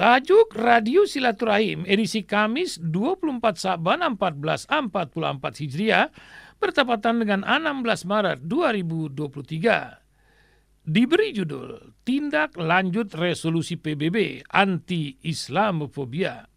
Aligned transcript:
Tajuk 0.00 0.56
Radio 0.56 1.04
Silaturahim 1.04 1.84
edisi 1.84 2.24
Kamis 2.24 2.80
24 2.80 3.36
Saban 3.60 4.00
1444 4.00 5.60
Hijriah 5.60 6.08
bertepatan 6.56 7.20
dengan 7.20 7.44
16 7.44 8.08
Maret 8.08 8.40
2023. 8.48 10.88
Diberi 10.88 11.36
judul 11.36 11.92
Tindak 12.00 12.56
Lanjut 12.56 13.12
Resolusi 13.12 13.76
PBB 13.76 14.40
Anti 14.48 15.20
Islamofobia. 15.20 16.48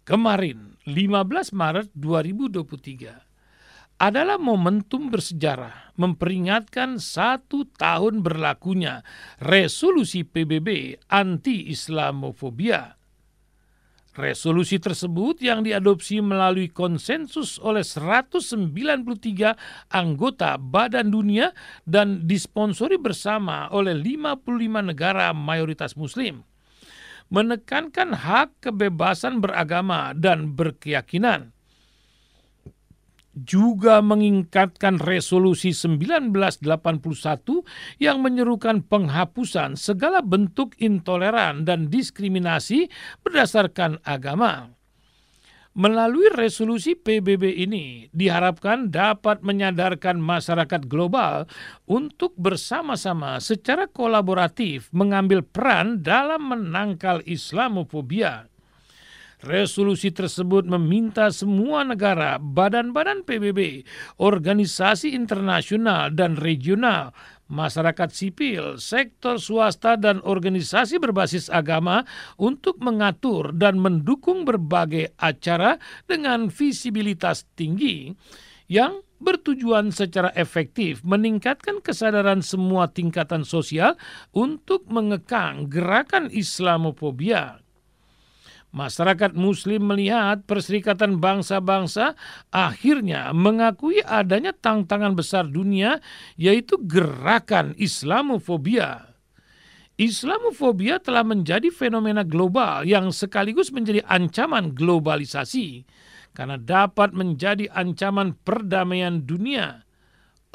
Kemarin 0.00 0.80
15 0.88 1.52
Maret 1.52 1.92
2023 1.92 3.31
adalah 4.02 4.34
momentum 4.34 5.14
bersejarah 5.14 5.94
memperingatkan 5.94 6.98
satu 6.98 7.70
tahun 7.78 8.26
berlakunya 8.26 9.06
resolusi 9.38 10.26
PBB 10.26 10.98
anti-Islamofobia. 11.06 12.98
Resolusi 14.12 14.76
tersebut 14.82 15.40
yang 15.40 15.62
diadopsi 15.64 16.18
melalui 16.20 16.68
konsensus 16.68 17.62
oleh 17.62 17.86
193 17.86 18.58
anggota 19.88 20.58
Badan 20.58 21.08
Dunia 21.08 21.54
dan 21.86 22.26
disponsori 22.26 22.98
bersama 22.98 23.70
oleh 23.70 23.94
55 23.96 24.90
negara 24.92 25.30
mayoritas 25.32 25.94
muslim 25.96 26.44
menekankan 27.32 28.12
hak 28.12 28.60
kebebasan 28.60 29.40
beragama 29.40 30.12
dan 30.12 30.52
berkeyakinan 30.52 31.56
juga 33.32 34.04
mengingatkan 34.04 35.00
resolusi 35.00 35.72
1981 35.72 36.60
yang 37.96 38.20
menyerukan 38.20 38.84
penghapusan 38.84 39.80
segala 39.80 40.20
bentuk 40.20 40.76
intoleran 40.76 41.64
dan 41.64 41.88
diskriminasi 41.88 42.92
berdasarkan 43.24 43.98
agama. 44.04 44.76
Melalui 45.72 46.28
resolusi 46.36 46.92
PBB 46.92 47.64
ini 47.64 48.12
diharapkan 48.12 48.92
dapat 48.92 49.40
menyadarkan 49.40 50.20
masyarakat 50.20 50.84
global 50.84 51.48
untuk 51.88 52.36
bersama-sama 52.36 53.40
secara 53.40 53.88
kolaboratif 53.88 54.92
mengambil 54.92 55.40
peran 55.40 56.04
dalam 56.04 56.44
menangkal 56.44 57.24
Islamofobia 57.24 58.51
Resolusi 59.42 60.14
tersebut 60.14 60.70
meminta 60.70 61.26
semua 61.34 61.82
negara, 61.82 62.38
badan-badan 62.38 63.26
PBB, 63.26 63.82
organisasi 64.22 65.18
internasional 65.18 66.14
dan 66.14 66.38
regional, 66.38 67.10
masyarakat 67.50 68.06
sipil, 68.14 68.78
sektor 68.78 69.42
swasta, 69.42 69.98
dan 69.98 70.22
organisasi 70.22 71.02
berbasis 71.02 71.50
agama 71.50 72.06
untuk 72.38 72.78
mengatur 72.78 73.50
dan 73.50 73.82
mendukung 73.82 74.46
berbagai 74.46 75.10
acara 75.18 75.74
dengan 76.06 76.46
visibilitas 76.46 77.42
tinggi 77.58 78.14
yang 78.70 79.02
bertujuan 79.22 79.90
secara 79.90 80.30
efektif 80.38 81.02
meningkatkan 81.02 81.82
kesadaran 81.82 82.42
semua 82.42 82.90
tingkatan 82.90 83.42
sosial 83.42 83.98
untuk 84.34 84.86
mengekang 84.86 85.66
gerakan 85.66 86.30
Islamofobia 86.30 87.61
Masyarakat 88.72 89.36
Muslim 89.36 89.84
melihat 89.84 90.48
Perserikatan 90.48 91.20
Bangsa-Bangsa 91.20 92.16
akhirnya 92.48 93.28
mengakui 93.36 94.00
adanya 94.00 94.56
tantangan 94.56 95.12
besar 95.12 95.44
dunia, 95.44 96.00
yaitu 96.40 96.80
gerakan 96.80 97.76
Islamofobia. 97.76 99.12
Islamofobia 100.00 101.04
telah 101.04 101.20
menjadi 101.20 101.68
fenomena 101.68 102.24
global 102.24 102.88
yang 102.88 103.12
sekaligus 103.12 103.68
menjadi 103.68 104.00
ancaman 104.08 104.72
globalisasi 104.72 105.84
karena 106.32 106.56
dapat 106.56 107.12
menjadi 107.12 107.68
ancaman 107.76 108.32
perdamaian 108.40 109.20
dunia. 109.20 109.84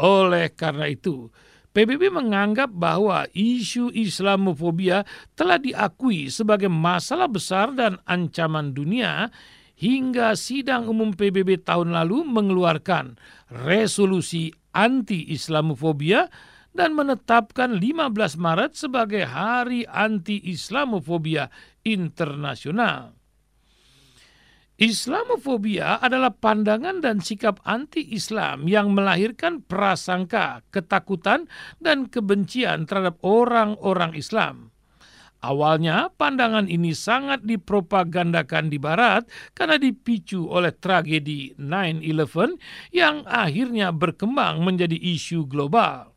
Oleh 0.02 0.50
karena 0.58 0.90
itu, 0.90 1.30
PBB 1.78 2.10
menganggap 2.10 2.74
bahwa 2.74 3.30
isu 3.38 3.94
Islamofobia 3.94 5.06
telah 5.38 5.62
diakui 5.62 6.26
sebagai 6.26 6.74
masalah 6.74 7.30
besar 7.30 7.70
dan 7.78 8.02
ancaman 8.10 8.74
dunia 8.74 9.30
hingga 9.78 10.34
sidang 10.34 10.90
umum 10.90 11.14
PBB 11.14 11.62
tahun 11.62 11.94
lalu 11.94 12.26
mengeluarkan 12.26 13.22
resolusi 13.54 14.50
anti-Islamofobia 14.74 16.34
dan 16.74 16.98
menetapkan 16.98 17.78
15 17.78 18.42
Maret 18.42 18.74
sebagai 18.74 19.30
Hari 19.30 19.86
Anti-Islamofobia 19.86 21.54
Internasional. 21.86 23.17
Islamofobia 24.78 25.98
adalah 25.98 26.30
pandangan 26.30 27.02
dan 27.02 27.18
sikap 27.18 27.58
anti-Islam 27.66 28.70
yang 28.70 28.94
melahirkan 28.94 29.66
prasangka, 29.66 30.62
ketakutan, 30.70 31.50
dan 31.82 32.06
kebencian 32.06 32.86
terhadap 32.86 33.18
orang-orang 33.26 34.14
Islam. 34.14 34.70
Awalnya, 35.42 36.14
pandangan 36.14 36.70
ini 36.70 36.94
sangat 36.94 37.42
dipropagandakan 37.42 38.70
di 38.70 38.78
Barat 38.78 39.26
karena 39.58 39.82
dipicu 39.82 40.46
oleh 40.46 40.74
tragedi 40.74 41.58
9-11 41.58 42.58
yang 42.94 43.26
akhirnya 43.26 43.90
berkembang 43.90 44.62
menjadi 44.62 44.98
isu 44.98 45.50
global. 45.50 46.17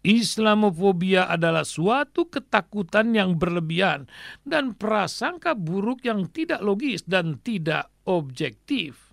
Islamofobia 0.00 1.28
adalah 1.28 1.68
suatu 1.68 2.32
ketakutan 2.32 3.12
yang 3.12 3.36
berlebihan 3.36 4.08
dan 4.48 4.72
prasangka 4.72 5.52
buruk 5.52 6.08
yang 6.08 6.32
tidak 6.32 6.64
logis 6.64 7.04
dan 7.04 7.36
tidak 7.44 7.92
objektif. 8.08 9.12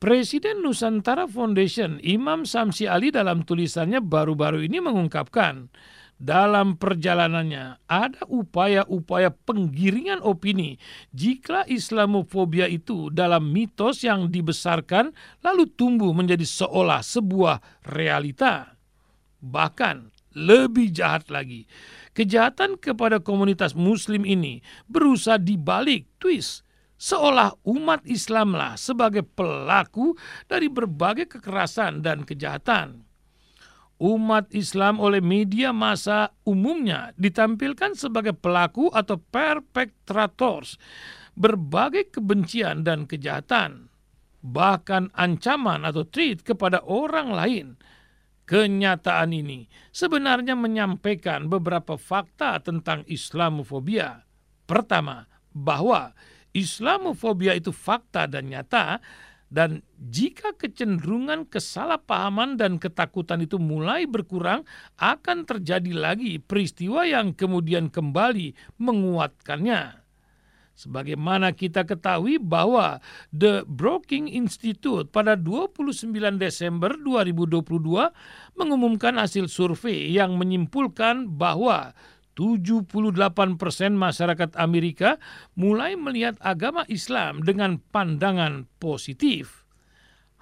Presiden 0.00 0.60
Nusantara 0.60 1.24
Foundation 1.24 1.96
Imam 2.04 2.44
Samsi 2.44 2.84
Ali 2.84 3.08
dalam 3.08 3.40
tulisannya 3.44 4.04
baru-baru 4.04 4.64
ini 4.68 4.76
mengungkapkan, 4.80 5.72
dalam 6.20 6.76
perjalanannya 6.78 7.84
ada 7.90 8.22
upaya-upaya 8.30 9.32
penggiringan 9.32 10.22
opini 10.22 10.78
jika 11.10 11.66
Islamofobia 11.66 12.70
itu 12.70 13.10
dalam 13.10 13.50
mitos 13.50 14.06
yang 14.06 14.30
dibesarkan 14.30 15.10
lalu 15.42 15.66
tumbuh 15.74 16.14
menjadi 16.14 16.46
seolah 16.46 17.02
sebuah 17.02 17.88
realita. 17.88 18.73
Bahkan 19.44 19.96
lebih 20.34 20.90
jahat 20.90 21.28
lagi, 21.28 21.68
kejahatan 22.16 22.80
kepada 22.80 23.20
komunitas 23.20 23.76
muslim 23.76 24.24
ini 24.24 24.64
berusaha 24.88 25.38
dibalik 25.38 26.08
twist 26.18 26.66
seolah 26.98 27.54
umat 27.68 28.02
Islamlah 28.08 28.80
sebagai 28.80 29.22
pelaku 29.22 30.16
dari 30.48 30.72
berbagai 30.72 31.38
kekerasan 31.38 32.00
dan 32.00 32.24
kejahatan. 32.24 33.04
Umat 34.02 34.50
Islam 34.50 34.98
oleh 34.98 35.22
media 35.22 35.70
massa 35.70 36.34
umumnya 36.42 37.14
ditampilkan 37.14 37.94
sebagai 37.94 38.34
pelaku 38.34 38.90
atau 38.90 39.22
perpetrators 39.22 40.82
berbagai 41.38 42.10
kebencian 42.10 42.82
dan 42.82 43.06
kejahatan, 43.06 43.86
bahkan 44.42 45.14
ancaman 45.14 45.86
atau 45.86 46.02
treat 46.08 46.42
kepada 46.42 46.82
orang 46.82 47.30
lain– 47.30 47.66
Kenyataan 48.44 49.32
ini 49.32 49.72
sebenarnya 49.88 50.52
menyampaikan 50.52 51.48
beberapa 51.48 51.96
fakta 51.96 52.60
tentang 52.60 53.00
Islamofobia. 53.08 54.28
Pertama, 54.68 55.24
bahwa 55.56 56.12
Islamofobia 56.52 57.56
itu 57.56 57.72
fakta 57.72 58.28
dan 58.28 58.52
nyata 58.52 59.00
dan 59.48 59.80
jika 59.96 60.52
kecenderungan 60.60 61.48
kesalahpahaman 61.48 62.60
dan 62.60 62.76
ketakutan 62.76 63.40
itu 63.40 63.56
mulai 63.56 64.04
berkurang 64.04 64.66
akan 65.00 65.48
terjadi 65.48 65.94
lagi 65.96 66.36
peristiwa 66.36 67.08
yang 67.08 67.32
kemudian 67.32 67.88
kembali 67.88 68.52
menguatkannya. 68.76 70.03
Sebagaimana 70.74 71.54
kita 71.54 71.86
ketahui 71.86 72.42
bahwa 72.42 72.98
The 73.30 73.62
Broking 73.62 74.26
Institute 74.26 75.06
pada 75.14 75.38
29 75.38 76.10
Desember 76.34 76.98
2022 76.98 78.10
mengumumkan 78.58 79.14
hasil 79.14 79.46
survei 79.46 80.10
yang 80.10 80.34
menyimpulkan 80.34 81.30
bahwa 81.38 81.94
78 82.34 82.90
persen 83.54 83.94
masyarakat 83.94 84.58
Amerika 84.58 85.22
mulai 85.54 85.94
melihat 85.94 86.34
agama 86.42 86.82
Islam 86.90 87.46
dengan 87.46 87.78
pandangan 87.94 88.66
positif. 88.82 89.63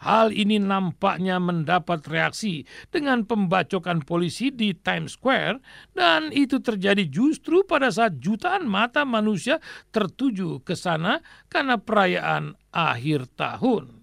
Hal 0.03 0.35
ini 0.35 0.59
nampaknya 0.59 1.39
mendapat 1.39 2.03
reaksi 2.11 2.67
dengan 2.91 3.23
pembacokan 3.23 4.03
polisi 4.03 4.51
di 4.51 4.75
Times 4.75 5.15
Square 5.15 5.63
dan 5.95 6.35
itu 6.35 6.59
terjadi 6.59 7.07
justru 7.07 7.63
pada 7.63 7.87
saat 7.87 8.19
jutaan 8.19 8.67
mata 8.67 9.07
manusia 9.07 9.63
tertuju 9.95 10.59
ke 10.67 10.75
sana 10.75 11.23
karena 11.47 11.79
perayaan 11.79 12.59
akhir 12.75 13.31
tahun. 13.39 14.03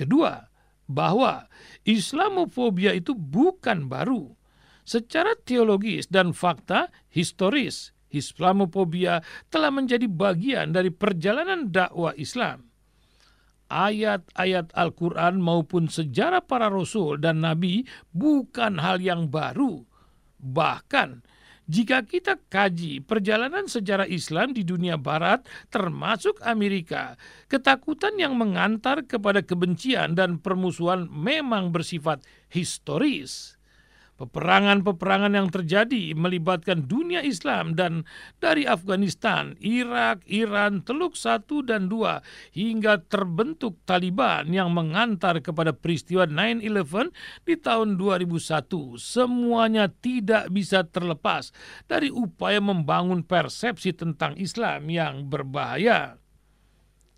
Kedua, 0.00 0.48
bahwa 0.88 1.44
Islamofobia 1.84 2.96
itu 2.96 3.12
bukan 3.12 3.84
baru. 3.84 4.32
Secara 4.88 5.36
teologis 5.44 6.08
dan 6.08 6.32
fakta 6.32 6.88
historis, 7.12 7.92
Islamophobia 8.10 9.22
telah 9.52 9.70
menjadi 9.70 10.08
bagian 10.08 10.72
dari 10.72 10.88
perjalanan 10.90 11.68
dakwah 11.70 12.16
Islam. 12.16 12.69
Ayat-ayat 13.70 14.74
Al-Quran 14.74 15.38
maupun 15.38 15.86
sejarah 15.86 16.42
para 16.42 16.66
rasul 16.66 17.22
dan 17.22 17.46
nabi 17.46 17.86
bukan 18.10 18.82
hal 18.82 18.98
yang 18.98 19.30
baru. 19.30 19.86
Bahkan, 20.42 21.22
jika 21.70 22.02
kita 22.02 22.34
kaji 22.50 22.98
perjalanan 23.06 23.70
sejarah 23.70 24.10
Islam 24.10 24.50
di 24.50 24.66
dunia 24.66 24.98
barat 24.98 25.46
termasuk 25.70 26.42
Amerika, 26.42 27.14
ketakutan 27.46 28.18
yang 28.18 28.34
mengantar 28.34 29.06
kepada 29.06 29.38
kebencian 29.46 30.18
dan 30.18 30.42
permusuhan 30.42 31.06
memang 31.06 31.70
bersifat 31.70 32.26
historis. 32.50 33.59
Peperangan-peperangan 34.20 35.32
yang 35.32 35.48
terjadi 35.48 36.12
melibatkan 36.12 36.84
dunia 36.84 37.24
Islam 37.24 37.72
dan 37.72 38.04
dari 38.36 38.68
Afghanistan, 38.68 39.56
Irak, 39.64 40.20
Iran, 40.28 40.84
Teluk 40.84 41.16
Satu 41.16 41.64
dan 41.64 41.88
Dua 41.88 42.20
hingga 42.52 43.00
terbentuk 43.00 43.80
Taliban 43.88 44.52
yang 44.52 44.76
mengantar 44.76 45.40
kepada 45.40 45.72
peristiwa 45.72 46.28
9-11 46.28 47.16
di 47.48 47.56
tahun 47.56 47.96
2001. 47.96 49.00
Semuanya 49.00 49.88
tidak 49.88 50.52
bisa 50.52 50.84
terlepas 50.84 51.48
dari 51.88 52.12
upaya 52.12 52.60
membangun 52.60 53.24
persepsi 53.24 53.96
tentang 53.96 54.36
Islam 54.36 54.84
yang 54.92 55.32
berbahaya. 55.32 56.20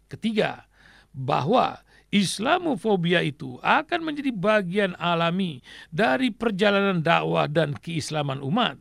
Ketiga, 0.06 0.70
bahwa 1.10 1.82
Islamofobia 2.12 3.24
itu 3.24 3.56
akan 3.64 4.04
menjadi 4.04 4.36
bagian 4.36 4.92
alami 5.00 5.64
dari 5.88 6.28
perjalanan 6.28 7.00
dakwah 7.00 7.48
dan 7.48 7.72
keislaman 7.72 8.44
umat. 8.44 8.76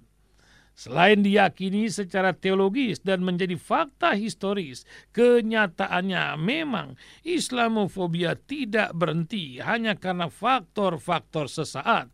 Selain 0.75 1.23
diyakini 1.23 1.87
secara 1.87 2.35
teologis 2.35 2.99
dan 2.99 3.23
menjadi 3.23 3.55
fakta 3.55 4.19
historis, 4.19 4.83
kenyataannya 5.15 6.35
memang 6.39 6.99
Islamofobia 7.23 8.35
tidak 8.35 8.91
berhenti 8.95 9.63
hanya 9.63 9.95
karena 9.95 10.27
faktor-faktor 10.27 11.47
sesaat. 11.47 12.11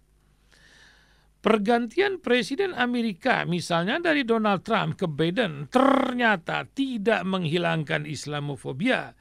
Pergantian 1.37 2.19
Presiden 2.19 2.75
Amerika 2.75 3.47
misalnya 3.47 4.03
dari 4.03 4.27
Donald 4.27 4.65
Trump 4.67 4.99
ke 4.99 5.07
Biden 5.07 5.69
ternyata 5.71 6.67
tidak 6.67 7.23
menghilangkan 7.23 8.03
Islamofobia 8.03 9.15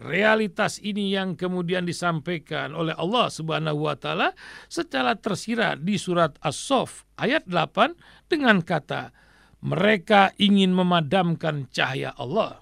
realitas 0.00 0.82
ini 0.82 1.14
yang 1.14 1.38
kemudian 1.38 1.86
disampaikan 1.86 2.74
oleh 2.74 2.94
Allah 2.98 3.30
Subhanahu 3.30 3.86
wa 3.86 3.94
taala 3.94 4.34
secara 4.66 5.14
tersirat 5.14 5.86
di 5.86 5.94
surat 5.94 6.34
As-Saff 6.42 7.06
ayat 7.14 7.46
8 7.46 7.94
dengan 8.26 8.58
kata 8.60 9.14
mereka 9.64 10.34
ingin 10.36 10.76
memadamkan 10.76 11.70
cahaya 11.72 12.12
Allah. 12.20 12.60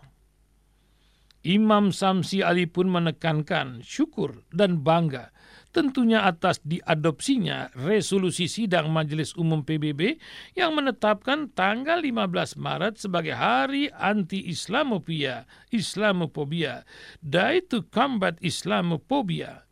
Imam 1.43 1.91
Samsi 1.91 2.39
Ali 2.39 2.71
pun 2.71 2.87
menekankan 2.87 3.83
syukur 3.83 4.47
dan 4.55 4.87
bangga 4.87 5.32
tentunya 5.73 6.29
atas 6.29 6.61
diadopsinya 6.61 7.73
resolusi 7.75 8.47
sidang 8.47 8.93
Majelis 8.93 9.33
Umum 9.35 9.65
PBB 9.65 10.21
yang 10.53 10.77
menetapkan 10.77 11.49
tanggal 11.57 12.05
15 12.05 12.61
Maret 12.61 13.01
sebagai 13.01 13.33
Hari 13.33 13.89
Anti-Islamophobia, 13.89 15.49
Islamophobia, 15.73 16.85
Day 17.25 17.65
to 17.65 17.89
Combat 17.89 18.37
Islamophobia. 18.45 19.65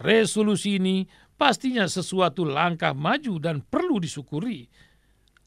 Resolusi 0.00 0.78
ini 0.78 1.04
pastinya 1.34 1.84
sesuatu 1.90 2.46
langkah 2.46 2.94
maju 2.94 3.42
dan 3.42 3.60
perlu 3.66 3.98
disyukuri. 3.98 4.70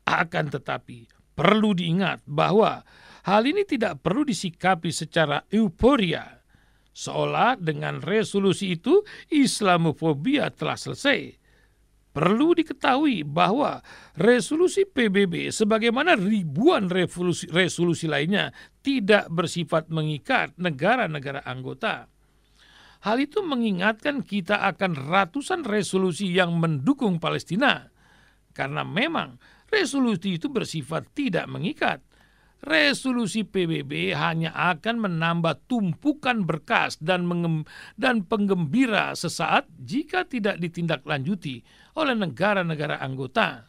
Akan 0.04 0.52
tetapi, 0.52 1.08
perlu 1.34 1.72
diingat 1.72 2.22
bahwa 2.28 2.84
hal 3.24 3.48
ini 3.48 3.64
tidak 3.64 4.04
perlu 4.04 4.28
disikapi 4.28 4.92
secara 4.92 5.48
euforia 5.48 6.43
Seolah 6.94 7.58
dengan 7.58 8.06
resolusi 8.06 8.78
itu 8.78 9.02
Islamofobia 9.34 10.54
telah 10.54 10.78
selesai. 10.78 11.42
Perlu 12.14 12.54
diketahui 12.54 13.26
bahwa 13.26 13.82
resolusi 14.14 14.86
PBB 14.86 15.50
sebagaimana 15.50 16.14
ribuan 16.14 16.86
resolusi, 16.86 17.50
resolusi 17.50 18.06
lainnya 18.06 18.54
tidak 18.86 19.26
bersifat 19.34 19.90
mengikat 19.90 20.54
negara-negara 20.62 21.42
anggota. 21.42 22.06
Hal 23.02 23.18
itu 23.18 23.42
mengingatkan 23.42 24.22
kita 24.22 24.62
akan 24.62 24.94
ratusan 25.10 25.66
resolusi 25.66 26.30
yang 26.30 26.54
mendukung 26.62 27.18
Palestina. 27.18 27.90
Karena 28.54 28.86
memang 28.86 29.42
resolusi 29.74 30.38
itu 30.38 30.54
bersifat 30.54 31.10
tidak 31.18 31.50
mengikat 31.50 32.06
resolusi 32.64 33.44
PBB 33.44 34.16
hanya 34.16 34.56
akan 34.56 35.04
menambah 35.04 35.68
tumpukan 35.68 36.48
berkas 36.48 36.96
dan, 37.04 37.28
dan 38.00 38.24
penggembira 38.24 39.12
sesaat 39.14 39.68
jika 39.76 40.24
tidak 40.24 40.58
ditindaklanjuti 40.64 41.60
oleh 42.00 42.16
negara-negara 42.16 43.04
anggota. 43.04 43.68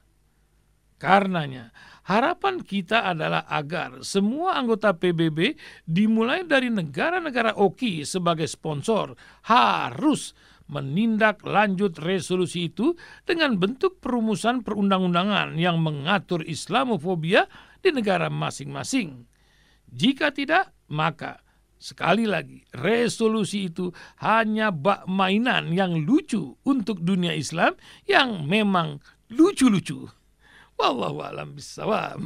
Karenanya, 0.95 1.75
harapan 2.07 2.63
kita 2.63 3.11
adalah 3.13 3.45
agar 3.51 4.01
semua 4.07 4.57
anggota 4.57 4.95
PBB 4.95 5.59
dimulai 5.85 6.47
dari 6.47 6.71
negara-negara 6.71 7.59
OKI 7.59 8.07
sebagai 8.07 8.47
sponsor 8.47 9.13
harus 9.45 10.33
menindak 10.69 11.45
lanjut 11.45 12.01
resolusi 12.01 12.73
itu 12.73 12.97
dengan 13.29 13.61
bentuk 13.61 14.01
perumusan 14.01 14.65
perundang-undangan 14.65 15.57
yang 15.61 15.81
mengatur 15.81 16.41
Islamofobia 16.45 17.49
di 17.85 17.91
negara 17.93 18.33
masing-masing. 18.33 19.29
Jika 19.93 20.33
tidak, 20.33 20.73
maka 20.89 21.45
sekali 21.77 22.25
lagi 22.25 22.65
resolusi 22.73 23.69
itu 23.69 23.93
hanya 24.25 24.73
bak 24.73 25.05
mainan 25.05 25.69
yang 25.77 26.01
lucu 26.01 26.57
untuk 26.65 27.05
dunia 27.05 27.37
Islam 27.37 27.77
yang 28.09 28.49
memang 28.49 29.05
lucu-lucu. 29.29 30.09
Wallahu 30.81 31.23
a'lam 31.23 31.55
bishawab. 31.55 32.19